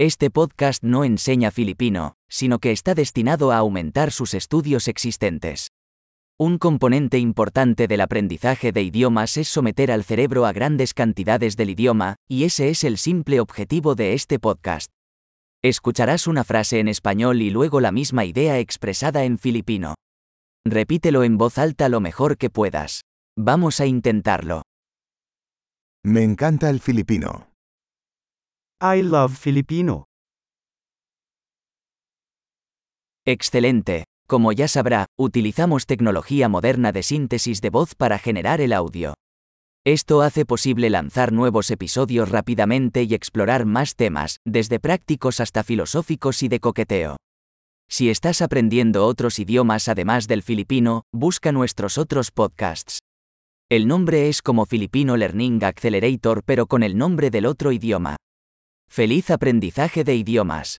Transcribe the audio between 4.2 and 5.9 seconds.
estudios existentes.